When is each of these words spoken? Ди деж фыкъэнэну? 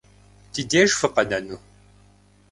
Ди 0.53 0.61
деж 0.71 0.89
фыкъэнэну? 0.99 1.57